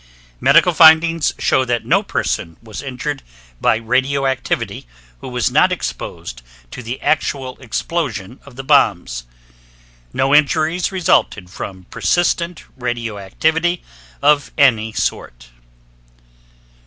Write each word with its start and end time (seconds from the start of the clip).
Medical 0.39 0.73
findings 0.73 1.31
show 1.37 1.63
that 1.63 1.85
no 1.85 2.01
person 2.01 2.57
was 2.63 2.81
injured 2.81 3.21
by 3.61 3.75
radioactivity 3.75 4.87
who 5.19 5.27
was 5.27 5.51
not 5.51 5.71
exposed 5.71 6.41
to 6.71 6.81
the 6.81 6.99
actual 7.01 7.55
explosion 7.59 8.39
of 8.43 8.55
the 8.55 8.63
bombs. 8.63 9.25
No 10.11 10.33
injuries 10.33 10.91
resulted 10.91 11.51
from 11.51 11.83
persistent 11.91 12.63
radioactivity 12.75 13.83
of 14.23 14.51
any 14.57 14.91
sort. 14.91 15.49